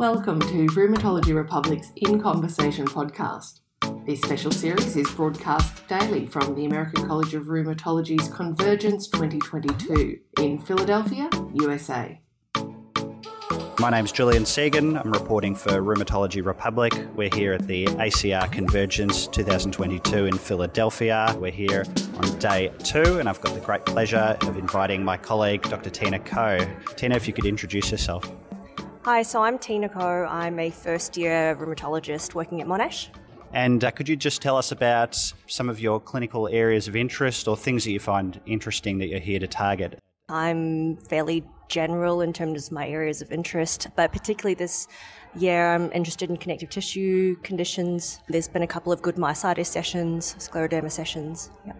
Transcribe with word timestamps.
Welcome 0.00 0.40
to 0.40 0.66
Rheumatology 0.68 1.34
Republic's 1.34 1.92
In 1.96 2.22
Conversation 2.22 2.86
podcast. 2.86 3.60
This 4.06 4.18
special 4.22 4.50
series 4.50 4.96
is 4.96 5.10
broadcast 5.10 5.86
daily 5.88 6.24
from 6.24 6.54
the 6.54 6.64
American 6.64 7.06
College 7.06 7.34
of 7.34 7.48
Rheumatology's 7.48 8.26
Convergence 8.28 9.08
2022 9.08 10.18
in 10.40 10.58
Philadelphia, 10.58 11.28
USA. 11.52 12.18
My 13.78 13.90
name's 13.90 14.10
Julian 14.10 14.44
Segan. 14.44 14.98
I'm 14.98 15.12
reporting 15.12 15.54
for 15.54 15.72
Rheumatology 15.82 16.42
Republic. 16.42 16.94
We're 17.14 17.34
here 17.34 17.52
at 17.52 17.66
the 17.66 17.84
ACR 17.84 18.50
Convergence 18.50 19.26
2022 19.26 20.24
in 20.24 20.38
Philadelphia. 20.38 21.36
We're 21.38 21.52
here 21.52 21.84
on 22.14 22.38
day 22.38 22.72
two, 22.84 23.18
and 23.18 23.28
I've 23.28 23.42
got 23.42 23.52
the 23.52 23.60
great 23.60 23.84
pleasure 23.84 24.38
of 24.40 24.56
inviting 24.56 25.04
my 25.04 25.18
colleague, 25.18 25.60
Dr. 25.64 25.90
Tina 25.90 26.20
Koh. 26.20 26.66
Tina, 26.96 27.16
if 27.16 27.28
you 27.28 27.34
could 27.34 27.44
introduce 27.44 27.90
yourself. 27.90 28.34
Hi, 29.02 29.22
so 29.22 29.42
I'm 29.42 29.58
Tina 29.58 29.88
Koh. 29.88 30.26
I'm 30.28 30.58
a 30.58 30.68
first 30.68 31.16
year 31.16 31.56
rheumatologist 31.56 32.34
working 32.34 32.60
at 32.60 32.66
Monash. 32.66 33.08
And 33.50 33.82
uh, 33.82 33.90
could 33.92 34.10
you 34.10 34.14
just 34.14 34.42
tell 34.42 34.58
us 34.58 34.72
about 34.72 35.16
some 35.46 35.70
of 35.70 35.80
your 35.80 35.98
clinical 35.98 36.48
areas 36.48 36.86
of 36.86 36.94
interest 36.94 37.48
or 37.48 37.56
things 37.56 37.84
that 37.84 37.92
you 37.92 37.98
find 37.98 38.38
interesting 38.44 38.98
that 38.98 39.06
you're 39.06 39.18
here 39.18 39.38
to 39.38 39.46
target? 39.46 39.98
I'm 40.28 40.98
fairly 40.98 41.44
general 41.68 42.20
in 42.20 42.34
terms 42.34 42.66
of 42.66 42.72
my 42.72 42.86
areas 42.86 43.22
of 43.22 43.32
interest, 43.32 43.86
but 43.96 44.12
particularly 44.12 44.54
this 44.54 44.86
year 45.34 45.72
I'm 45.72 45.90
interested 45.92 46.28
in 46.28 46.36
connective 46.36 46.68
tissue 46.68 47.36
conditions. 47.36 48.20
There's 48.28 48.48
been 48.48 48.62
a 48.62 48.66
couple 48.66 48.92
of 48.92 49.00
good 49.00 49.16
myositis 49.16 49.66
sessions, 49.66 50.36
scleroderma 50.38 50.92
sessions. 50.92 51.50
Yeah. 51.66 51.72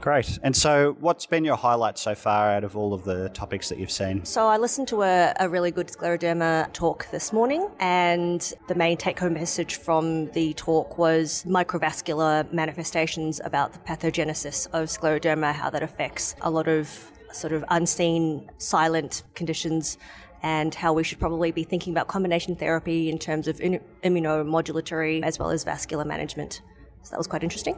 Great. 0.00 0.38
And 0.42 0.54
so, 0.54 0.96
what's 1.00 1.24
been 1.26 1.44
your 1.44 1.56
highlight 1.56 1.98
so 1.98 2.14
far 2.14 2.50
out 2.50 2.62
of 2.62 2.76
all 2.76 2.92
of 2.92 3.04
the 3.04 3.30
topics 3.30 3.68
that 3.70 3.78
you've 3.78 3.90
seen? 3.90 4.24
So, 4.24 4.46
I 4.48 4.58
listened 4.58 4.88
to 4.88 5.02
a, 5.02 5.32
a 5.40 5.48
really 5.48 5.70
good 5.70 5.88
scleroderma 5.88 6.72
talk 6.72 7.10
this 7.10 7.32
morning, 7.32 7.68
and 7.80 8.52
the 8.68 8.74
main 8.74 8.96
take 8.96 9.18
home 9.18 9.34
message 9.34 9.76
from 9.76 10.30
the 10.32 10.52
talk 10.54 10.98
was 10.98 11.44
microvascular 11.48 12.52
manifestations 12.52 13.40
about 13.44 13.72
the 13.72 13.78
pathogenesis 13.78 14.66
of 14.72 14.88
scleroderma, 14.88 15.54
how 15.54 15.70
that 15.70 15.82
affects 15.82 16.34
a 16.42 16.50
lot 16.50 16.68
of 16.68 17.10
sort 17.32 17.52
of 17.52 17.64
unseen, 17.68 18.50
silent 18.58 19.22
conditions, 19.34 19.98
and 20.42 20.74
how 20.74 20.92
we 20.92 21.02
should 21.02 21.18
probably 21.18 21.50
be 21.50 21.64
thinking 21.64 21.92
about 21.92 22.08
combination 22.08 22.54
therapy 22.54 23.08
in 23.08 23.18
terms 23.18 23.48
of 23.48 23.58
immunomodulatory 23.58 25.22
as 25.22 25.38
well 25.38 25.50
as 25.50 25.64
vascular 25.64 26.04
management. 26.04 26.60
So 27.02 27.10
that 27.10 27.18
was 27.18 27.26
quite 27.26 27.42
interesting. 27.42 27.76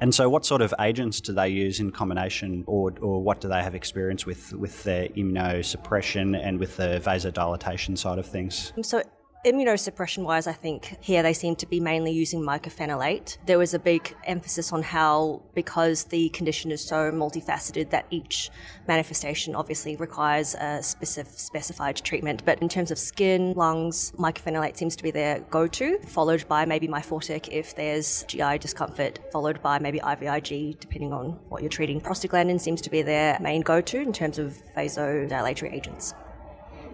And 0.00 0.14
so, 0.14 0.28
what 0.30 0.46
sort 0.46 0.62
of 0.62 0.72
agents 0.80 1.20
do 1.20 1.34
they 1.34 1.48
use 1.48 1.78
in 1.78 1.90
combination, 1.90 2.64
or, 2.66 2.92
or 3.02 3.22
what 3.22 3.40
do 3.40 3.48
they 3.48 3.62
have 3.62 3.74
experience 3.74 4.24
with 4.24 4.54
with 4.54 4.82
the 4.82 5.10
immunosuppression 5.14 6.38
and 6.42 6.58
with 6.58 6.76
the 6.78 7.02
vasodilatation 7.04 7.98
side 7.98 8.18
of 8.18 8.26
things? 8.26 8.72
So, 8.82 9.02
Immunosuppression 9.42 10.24
wise, 10.24 10.46
I 10.46 10.52
think 10.52 10.98
here 11.00 11.22
they 11.22 11.32
seem 11.32 11.56
to 11.56 11.66
be 11.66 11.80
mainly 11.80 12.12
using 12.12 12.42
mycophenolate. 12.42 13.38
There 13.46 13.56
was 13.56 13.72
a 13.72 13.78
big 13.78 14.14
emphasis 14.24 14.70
on 14.70 14.82
how, 14.82 15.40
because 15.54 16.04
the 16.04 16.28
condition 16.28 16.70
is 16.70 16.84
so 16.84 17.10
multifaceted, 17.10 17.88
that 17.88 18.04
each 18.10 18.50
manifestation 18.86 19.54
obviously 19.54 19.96
requires 19.96 20.54
a 20.56 20.82
specific, 20.82 21.32
specified 21.38 21.96
treatment. 21.96 22.44
But 22.44 22.60
in 22.60 22.68
terms 22.68 22.90
of 22.90 22.98
skin, 22.98 23.54
lungs, 23.54 24.12
mycophenolate 24.18 24.76
seems 24.76 24.94
to 24.96 25.02
be 25.02 25.10
their 25.10 25.40
go 25.48 25.66
to, 25.68 25.98
followed 26.00 26.46
by 26.46 26.66
maybe 26.66 26.86
Myfortic 26.86 27.48
if 27.50 27.74
there's 27.74 28.24
GI 28.28 28.58
discomfort, 28.58 29.20
followed 29.32 29.62
by 29.62 29.78
maybe 29.78 30.00
IVIG, 30.00 30.78
depending 30.80 31.14
on 31.14 31.40
what 31.48 31.62
you're 31.62 31.70
treating. 31.70 31.98
Prostaglandin 31.98 32.60
seems 32.60 32.82
to 32.82 32.90
be 32.90 33.00
their 33.00 33.38
main 33.40 33.62
go 33.62 33.80
to 33.80 34.00
in 34.02 34.12
terms 34.12 34.38
of 34.38 34.62
vasodilatory 34.76 35.72
agents. 35.72 36.12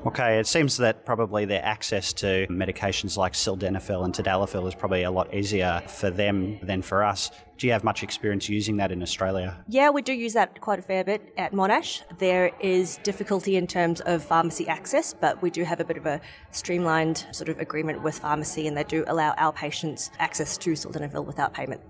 Okay, 0.07 0.39
it 0.39 0.47
seems 0.47 0.77
that 0.77 1.05
probably 1.05 1.47
their 1.47 1.65
access 1.65 2.13
to 2.13 2.47
medications 2.49 3.17
like 3.17 3.33
sildenafil 3.33 4.05
and 4.05 4.15
tadalafil 4.15 4.69
is 4.69 4.75
probably 4.75 5.03
a 5.03 5.11
lot 5.11 5.35
easier 5.35 5.83
for 5.89 6.11
them 6.11 6.61
than 6.63 6.81
for 6.81 7.03
us. 7.03 7.33
Do 7.59 7.67
you 7.67 7.73
have 7.73 7.83
much 7.83 8.05
experience 8.05 8.49
using 8.49 8.77
that 8.77 8.93
in 8.93 9.03
Australia? 9.03 9.57
Yeah, 9.67 9.91
we 9.91 10.03
do 10.03 10.13
use 10.13 10.35
that 10.35 10.61
quite 10.61 10.79
a 10.79 10.83
fair 10.83 11.03
bit 11.03 11.33
at 11.37 11.53
Monash. 11.53 12.03
There 12.19 12.53
is 12.61 12.99
difficulty 13.03 13.57
in 13.57 13.67
terms 13.67 14.01
of 14.03 14.23
pharmacy 14.23 14.69
access, 14.69 15.13
but 15.13 15.43
we 15.43 15.51
do 15.51 15.65
have 15.65 15.81
a 15.81 15.85
bit 15.85 15.97
of 15.97 16.07
a 16.07 16.21
streamlined 16.53 17.27
sort 17.33 17.49
of 17.49 17.59
agreement 17.59 18.03
with 18.03 18.19
pharmacy, 18.19 18.69
and 18.69 18.77
they 18.77 18.85
do 18.85 19.05
allow 19.09 19.35
our 19.39 19.53
patients 19.53 20.13
access 20.21 20.57
to 20.59 20.73
sildenafil 20.73 21.25
without 21.25 21.53
payment. 21.53 21.81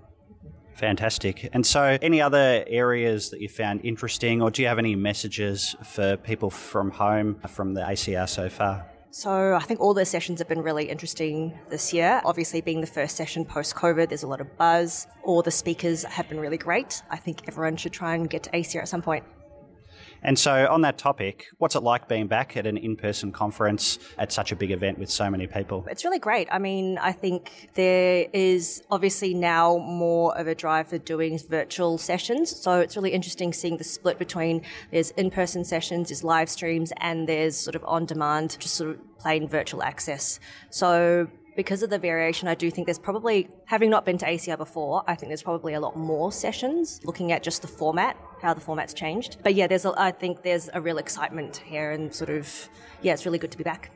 Fantastic. 0.77 1.49
And 1.53 1.65
so, 1.65 1.97
any 2.03 2.21
other 2.21 2.63
areas 2.67 3.31
that 3.31 3.41
you 3.41 3.49
found 3.49 3.81
interesting, 3.83 4.43
or 4.43 4.51
do 4.51 4.61
you 4.61 4.67
have 4.67 4.77
any 4.77 4.95
messages 4.95 5.75
for 5.83 6.17
people 6.17 6.51
from 6.51 6.91
home 6.91 7.39
from 7.47 7.73
the 7.73 7.81
ACR 7.81 8.29
so 8.29 8.47
far? 8.47 8.85
So, 9.09 9.55
I 9.55 9.61
think 9.61 9.79
all 9.79 9.95
the 9.95 10.05
sessions 10.05 10.37
have 10.37 10.47
been 10.47 10.61
really 10.61 10.87
interesting 10.87 11.57
this 11.69 11.93
year. 11.93 12.21
Obviously, 12.23 12.61
being 12.61 12.81
the 12.81 12.87
first 12.87 13.15
session 13.15 13.43
post 13.43 13.73
COVID, 13.73 14.09
there's 14.09 14.21
a 14.21 14.27
lot 14.27 14.39
of 14.39 14.55
buzz. 14.57 15.07
All 15.23 15.41
the 15.41 15.49
speakers 15.49 16.03
have 16.03 16.29
been 16.29 16.39
really 16.39 16.59
great. 16.59 17.01
I 17.09 17.17
think 17.17 17.47
everyone 17.47 17.77
should 17.77 17.93
try 17.93 18.13
and 18.13 18.29
get 18.29 18.43
to 18.43 18.51
ACR 18.51 18.81
at 18.81 18.87
some 18.87 19.01
point. 19.01 19.23
And 20.23 20.37
so, 20.37 20.67
on 20.69 20.81
that 20.81 20.97
topic, 20.97 21.45
what's 21.57 21.75
it 21.75 21.83
like 21.83 22.07
being 22.07 22.27
back 22.27 22.57
at 22.57 22.65
an 22.65 22.77
in 22.77 22.95
person 22.95 23.31
conference 23.31 23.99
at 24.17 24.31
such 24.31 24.51
a 24.51 24.55
big 24.55 24.71
event 24.71 24.99
with 24.99 25.09
so 25.09 25.29
many 25.29 25.47
people? 25.47 25.85
It's 25.89 26.03
really 26.03 26.19
great. 26.19 26.47
I 26.51 26.59
mean, 26.59 26.97
I 26.97 27.11
think 27.11 27.69
there 27.75 28.27
is 28.33 28.83
obviously 28.89 29.33
now 29.33 29.77
more 29.77 30.37
of 30.37 30.47
a 30.47 30.55
drive 30.55 30.87
for 30.87 30.97
doing 30.97 31.39
virtual 31.49 31.97
sessions. 31.97 32.55
So, 32.55 32.79
it's 32.79 32.95
really 32.95 33.11
interesting 33.11 33.53
seeing 33.53 33.77
the 33.77 33.83
split 33.83 34.17
between 34.19 34.63
there's 34.91 35.11
in 35.11 35.31
person 35.31 35.63
sessions, 35.63 36.09
there's 36.09 36.23
live 36.23 36.49
streams, 36.49 36.91
and 36.97 37.27
there's 37.27 37.57
sort 37.57 37.75
of 37.75 37.83
on 37.85 38.05
demand, 38.05 38.57
just 38.59 38.75
sort 38.75 38.91
of 38.91 39.17
plain 39.17 39.47
virtual 39.47 39.83
access. 39.83 40.39
So, 40.69 41.27
because 41.57 41.81
of 41.81 41.89
the 41.89 41.97
variation, 41.97 42.47
I 42.47 42.53
do 42.53 42.69
think 42.69 42.85
there's 42.85 42.99
probably, 42.99 43.49
having 43.65 43.89
not 43.89 44.05
been 44.05 44.17
to 44.19 44.25
ACR 44.25 44.57
before, 44.57 45.03
I 45.07 45.15
think 45.15 45.31
there's 45.31 45.41
probably 45.41 45.73
a 45.73 45.79
lot 45.79 45.97
more 45.97 46.31
sessions 46.31 47.01
looking 47.03 47.31
at 47.31 47.41
just 47.41 47.63
the 47.63 47.67
format, 47.67 48.15
how 48.43 48.53
the 48.53 48.61
format's 48.61 48.93
changed. 48.93 49.37
But 49.41 49.55
yeah, 49.55 49.65
there's 49.65 49.83
a, 49.83 49.93
I 49.97 50.11
think 50.11 50.43
there's 50.43 50.69
a 50.73 50.79
real 50.79 50.99
excitement 50.99 51.57
here 51.57 51.91
and 51.91 52.13
sort 52.13 52.29
of, 52.29 52.69
yeah, 53.01 53.13
it's 53.13 53.25
really 53.25 53.39
good 53.39 53.51
to 53.51 53.57
be 53.57 53.63
back. 53.63 53.89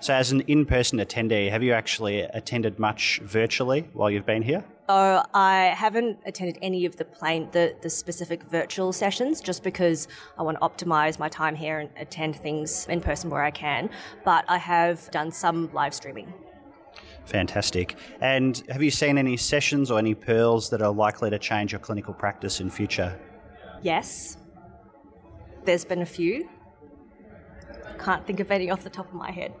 So, 0.00 0.14
as 0.14 0.32
an 0.32 0.40
in 0.42 0.66
person 0.66 0.98
attendee, 0.98 1.50
have 1.50 1.62
you 1.62 1.72
actually 1.72 2.22
attended 2.22 2.78
much 2.78 3.20
virtually 3.22 3.88
while 3.92 4.10
you've 4.10 4.26
been 4.26 4.42
here? 4.42 4.64
Oh, 4.88 5.22
I 5.32 5.74
haven't 5.76 6.18
attended 6.26 6.58
any 6.60 6.84
of 6.84 6.96
the 6.96 7.04
plain 7.06 7.48
the, 7.52 7.74
the 7.80 7.88
specific 7.88 8.42
virtual 8.44 8.92
sessions 8.92 9.40
just 9.40 9.62
because 9.62 10.08
I 10.38 10.42
want 10.42 10.58
to 10.58 10.66
optimize 10.66 11.18
my 11.18 11.28
time 11.28 11.54
here 11.54 11.78
and 11.78 11.90
attend 11.98 12.36
things 12.36 12.86
in 12.88 13.00
person 13.00 13.30
where 13.30 13.42
I 13.42 13.50
can. 13.50 13.88
But 14.24 14.44
I 14.48 14.58
have 14.58 15.10
done 15.10 15.30
some 15.30 15.70
live 15.72 15.94
streaming. 15.94 16.32
Fantastic. 17.24 17.96
And 18.20 18.62
have 18.68 18.82
you 18.82 18.90
seen 18.90 19.18
any 19.18 19.36
sessions 19.36 19.90
or 19.90 19.98
any 19.98 20.14
pearls 20.14 20.70
that 20.70 20.82
are 20.82 20.92
likely 20.92 21.30
to 21.30 21.38
change 21.38 21.72
your 21.72 21.78
clinical 21.78 22.14
practice 22.14 22.60
in 22.60 22.70
future? 22.70 23.18
Yes. 23.82 24.36
There's 25.64 25.84
been 25.84 26.02
a 26.02 26.06
few. 26.06 26.48
Can't 27.98 28.26
think 28.26 28.40
of 28.40 28.50
any 28.50 28.70
off 28.70 28.82
the 28.84 28.90
top 28.90 29.08
of 29.08 29.14
my 29.14 29.30
head. 29.30 29.54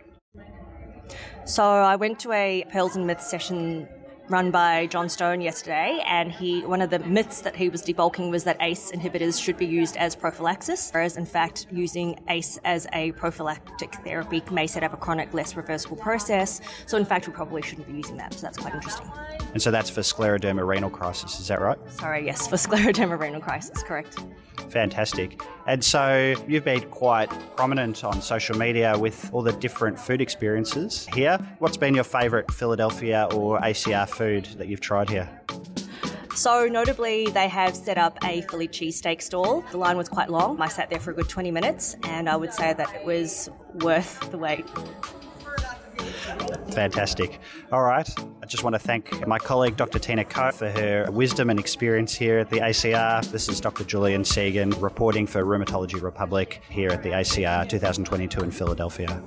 So 1.44 1.62
I 1.62 1.96
went 1.96 2.18
to 2.20 2.32
a 2.32 2.64
Pearls 2.70 2.96
and 2.96 3.06
Myths 3.06 3.28
session 3.28 3.88
run 4.28 4.50
by 4.50 4.86
John 4.86 5.08
Stone 5.08 5.40
yesterday, 5.40 6.02
and 6.06 6.32
he 6.32 6.60
one 6.64 6.80
of 6.80 6.90
the 6.90 6.98
myths 7.00 7.40
that 7.42 7.54
he 7.54 7.68
was 7.68 7.82
debunking 7.82 8.30
was 8.30 8.44
that 8.44 8.56
ACE 8.60 8.92
inhibitors 8.92 9.42
should 9.42 9.56
be 9.56 9.66
used 9.66 9.96
as 9.96 10.14
prophylaxis, 10.16 10.90
whereas 10.92 11.16
in 11.16 11.26
fact 11.26 11.66
using 11.70 12.18
ACE 12.28 12.58
as 12.64 12.86
a 12.92 13.12
prophylactic 13.12 13.94
therapy 14.04 14.42
may 14.50 14.66
set 14.66 14.82
up 14.82 14.92
a 14.92 14.96
chronic, 14.96 15.32
less 15.34 15.56
reversible 15.56 15.96
process. 15.96 16.60
So 16.86 16.96
in 16.96 17.04
fact, 17.04 17.26
we 17.26 17.32
probably 17.32 17.62
shouldn't 17.62 17.86
be 17.86 17.94
using 17.94 18.16
that. 18.16 18.34
So 18.34 18.40
that's 18.42 18.58
quite 18.58 18.74
interesting. 18.74 19.10
And 19.52 19.62
so 19.62 19.70
that's 19.70 19.90
for 19.90 20.00
scleroderma 20.00 20.66
renal 20.66 20.90
crisis, 20.90 21.38
is 21.40 21.48
that 21.48 21.60
right? 21.60 21.78
Sorry, 21.90 22.24
yes, 22.24 22.46
for 22.46 22.56
scleroderma 22.64 23.18
renal 23.18 23.40
crisis, 23.40 23.82
correct. 23.82 24.18
Fantastic. 24.70 25.40
And 25.66 25.82
so 25.82 26.34
you've 26.48 26.64
been 26.64 26.88
quite 26.90 27.30
prominent 27.56 28.04
on 28.04 28.20
social 28.20 28.56
media 28.56 28.98
with 28.98 29.30
all 29.32 29.42
the 29.42 29.52
different 29.52 29.98
food 29.98 30.20
experiences 30.20 31.06
here. 31.14 31.38
What's 31.58 31.76
been 31.76 31.94
your 31.94 32.04
favourite 32.04 32.50
Philadelphia 32.52 33.28
or 33.32 33.60
ACR 33.60 34.08
food 34.14 34.46
that 34.58 34.68
you've 34.68 34.80
tried 34.80 35.10
here? 35.10 35.28
So, 36.34 36.66
notably, 36.66 37.26
they 37.26 37.46
have 37.46 37.76
set 37.76 37.96
up 37.96 38.18
a 38.24 38.40
Philly 38.42 38.66
cheesesteak 38.66 39.22
stall. 39.22 39.62
The 39.70 39.78
line 39.78 39.96
was 39.96 40.08
quite 40.08 40.30
long. 40.30 40.60
I 40.60 40.66
sat 40.66 40.90
there 40.90 40.98
for 40.98 41.12
a 41.12 41.14
good 41.14 41.28
20 41.28 41.52
minutes, 41.52 41.96
and 42.02 42.28
I 42.28 42.34
would 42.34 42.52
say 42.52 42.72
that 42.72 42.92
it 42.92 43.04
was 43.04 43.48
worth 43.74 44.30
the 44.32 44.38
wait. 44.38 44.66
Fantastic. 46.72 47.38
All 47.70 47.82
right. 47.82 48.08
I 48.42 48.46
just 48.46 48.64
want 48.64 48.74
to 48.74 48.80
thank 48.80 49.26
my 49.28 49.38
colleague, 49.38 49.76
Dr. 49.76 50.00
Tina 50.00 50.24
Koh, 50.24 50.50
for 50.50 50.68
her 50.70 51.08
wisdom 51.12 51.50
and 51.50 51.60
experience 51.60 52.12
here 52.14 52.38
at 52.38 52.50
the 52.50 52.58
ACR. 52.58 53.24
This 53.30 53.48
is 53.48 53.60
Dr. 53.60 53.84
Julian 53.84 54.22
Segan 54.22 54.80
reporting 54.82 55.26
for 55.26 55.44
Rheumatology 55.44 56.02
Republic 56.02 56.62
here 56.68 56.90
at 56.90 57.04
the 57.04 57.10
ACR 57.10 57.68
2022 57.68 58.40
in 58.40 58.50
Philadelphia. 58.50 59.22